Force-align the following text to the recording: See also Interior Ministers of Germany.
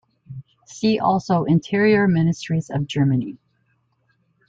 See 0.65 0.97
also 0.97 1.43
Interior 1.43 2.07
Ministers 2.07 2.71
of 2.71 2.87
Germany. 2.87 3.37